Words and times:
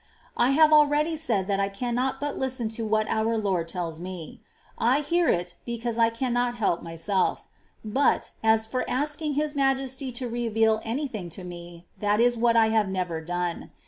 I 0.35 0.49
have 0.57 0.73
already 0.73 1.15
said 1.15 1.45
that 1.45 1.59
I 1.59 1.69
cannot 1.69 2.19
but 2.19 2.35
listen 2.35 2.69
to 2.69 2.83
what 2.87 3.07
our 3.07 3.37
Lord 3.37 3.67
tells 3.67 3.99
me; 3.99 4.41
I 4.79 5.01
hear 5.01 5.29
it 5.29 5.53
because 5.63 5.99
I 5.99 6.09
cannot 6.09 6.55
help 6.57 6.81
myself; 6.81 7.47
but, 7.85 8.31
as 8.43 8.65
for 8.65 8.83
asking 8.89 9.35
His 9.35 9.53
Majesty 9.53 10.11
to 10.13 10.27
reveal 10.27 10.81
any 10.83 11.07
thing 11.07 11.29
to 11.29 11.43
me, 11.43 11.85
that 11.99 12.19
is 12.19 12.35
what 12.35 12.57
I 12.57 12.69
have 12.69 12.87
never 12.89 13.21
done. 13.21 13.69